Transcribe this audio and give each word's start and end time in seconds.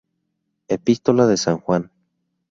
Epístola 0.67 1.27
de 1.27 1.37
san 1.37 1.59
Juan 1.59 1.91